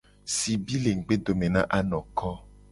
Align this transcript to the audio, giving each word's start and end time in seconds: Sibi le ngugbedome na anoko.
Sibi 0.35 0.75
le 0.83 0.91
ngugbedome 0.99 1.47
na 1.55 1.61
anoko. 1.77 2.29